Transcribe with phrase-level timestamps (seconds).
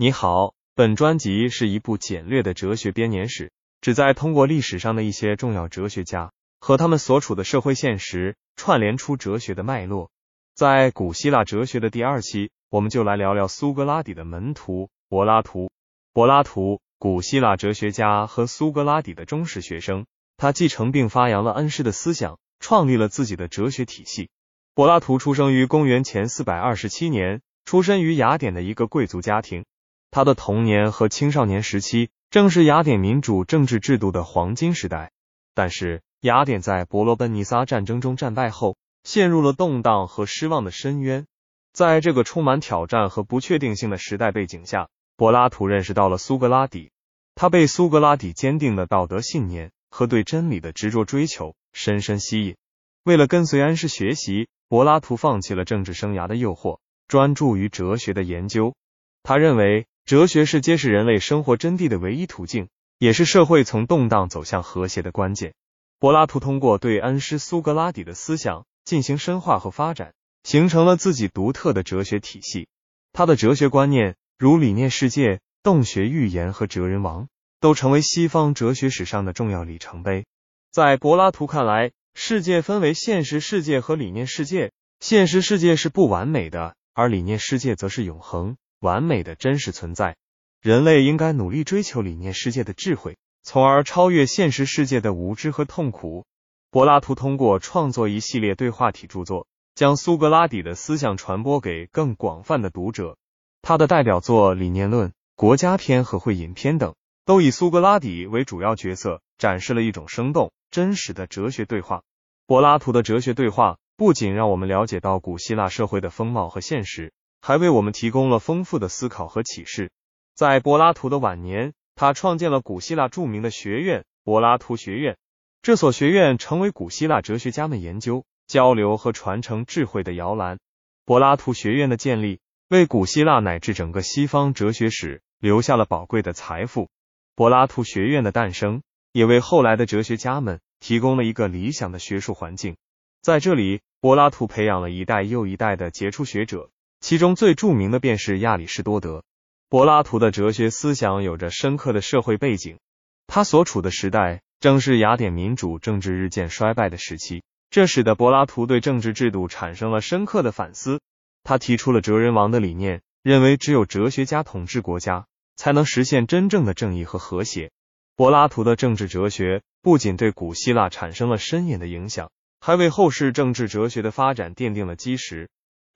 [0.00, 3.50] 你好，本专辑是一部简略的哲学编年史，
[3.80, 10.12] 旨在通过历史上的一些重要哲学家和他们所处的社会现实，串联出哲学的脉络。
[10.54, 15.68] 在古希腊哲学的第二期，我们就来聊聊苏格拉底的门徒柏拉图。
[16.12, 20.06] 柏拉图，古希腊哲学家和苏格拉底的忠实学生，
[20.36, 24.30] 他继承并发扬了恩师的思想，创立了自己的哲学体系。
[24.76, 29.64] 柏拉图出生于公元前四百二十七年，出身于雅典的一个贵族家庭。
[30.10, 35.12] 他的童年和青少年时期正是雅典民主政治制度的黄金时代，
[35.54, 41.26] 但是雅典在伯罗奔尼撒战争中战败后，陷入了动荡和失望的深渊。
[41.72, 46.90] 在这个充满挑战和不确定性的时代背景下，柏拉图认识到了苏格拉底，
[47.34, 52.56] 他被苏格拉底坚定的道德信念和对真理的执着追求深深吸引。
[53.04, 58.74] 为了跟随恩师学习，柏拉图放弃了政治生涯的诱惑，专注于哲学的研究。
[59.22, 59.86] 他认为。
[60.08, 65.52] 哲学是揭示人类生活真谛的唯一途径，也是社会从动荡走向和谐的关键。
[65.98, 72.68] 柏拉图通过对恩师苏格拉底的思想进行深化和发展，形成了自己独特的哲学体系。
[73.12, 77.28] 他的哲学观念，如理念世界、洞穴寓言和哲人王，
[77.60, 80.24] 都成为西方哲学史上的重要里程碑。
[80.72, 88.56] 在柏拉图看来，世界分为现实世界和理念世界，现实世界是不完美的，而理念世界则是永恒。
[88.80, 90.16] 完美的真实存在，
[90.60, 96.26] 人类应该努力追求理念世界的智慧，从而超越现实世界的无知和痛苦。
[96.70, 103.16] 柏拉图通过创作一系列对话体著作，将苏格拉底的思想传播给更广泛的读者。
[103.62, 112.02] 他的代表作《理念论》《国家篇》和《会饮篇》等，都以苏格拉底为主要角色，展示了一种生动真实的哲学对话。
[112.46, 117.12] 柏拉图的哲学对话不仅让我们了解到古希腊社会的风貌和现实。
[117.40, 119.90] 还为我们提供了丰富的思考和启示。
[120.34, 125.16] 在柏拉图的晚年，他创建了古希腊著名的学院——柏拉图学院。
[125.62, 130.58] 这所学院成为古希腊哲学家们研究、交流和传承智慧的摇篮。
[131.04, 136.88] 柏拉图学院的建立，为古希腊乃至整个西方哲学史留下了宝贵的财富。
[137.34, 138.82] 柏拉图学院的诞生，
[139.12, 142.76] 也为后来的哲学家们提供了一个理想的学术环境。
[143.22, 146.70] 在这里，柏拉图培养了一代又一代的杰出学者。
[147.00, 149.24] 其中最著名的便是亚里士多德。
[149.68, 152.78] 柏拉图的哲学思想有着深刻的社会背景，
[153.26, 161.00] 他所处的时代正是雅典民主政治日渐衰败的时期，这使得柏拉图对政治制度产生了深刻的反思。
[161.44, 165.26] 他提出了哲人王的理念，认为只有哲学家统治国家，
[165.56, 167.70] 才能实现真正的正义和和谐。
[168.16, 172.30] 柏拉图的政治哲学不仅对古希腊产生了深远的影响，
[172.60, 175.48] 还为后世政治哲学的发展奠定了基石。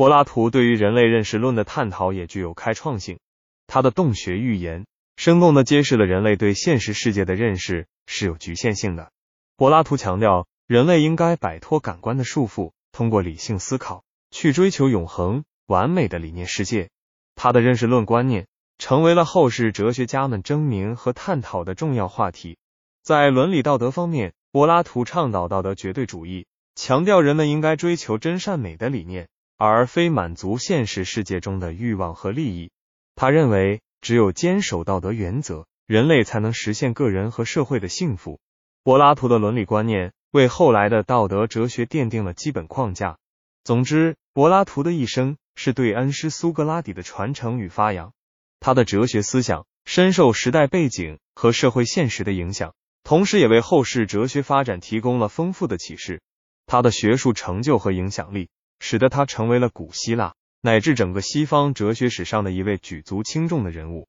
[0.00, 3.18] 柏拉图对于人类认识论的探讨也具有开创性。
[3.66, 9.12] 他的洞穴寓言生动的揭示了人类对现实世界的认识是有局限性的。
[9.58, 16.88] 柏拉图强调，人类应该摆脱感官的束缚，通过理性思考去追求永恒完美的理念世界。
[17.34, 18.46] 他的认识论观念
[18.78, 22.56] 成为了后世哲学家们争鸣和探讨的重要话题。
[23.02, 29.28] 在伦理道德方面，柏拉图倡导道德绝对主义，强调人们应该追求真善美的理念。
[29.60, 32.70] 而非满足现实世界中的欲望和利益。
[33.14, 38.40] 他认为，只有坚守道德原则，人类才能实现个人和社会的幸福。
[38.82, 43.18] 柏拉图的伦理观念为后来的道德哲学奠定了基本框架。
[43.62, 48.14] 总之，柏拉图的一生是对恩师苏格拉底的传承与发扬。
[48.60, 52.72] 他的哲学思想深受时代背景和社会现实的影响，
[53.04, 56.22] 同时也为后世哲学发展提供了丰富的启示。
[56.64, 58.48] 他的学术成就和影响力。
[58.80, 64.08] 使得他成为了古希腊乃至整个西方哲学史上的一位举足轻重的人物。